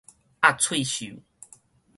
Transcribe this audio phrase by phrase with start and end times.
[0.41, 1.21] 鴨喙獸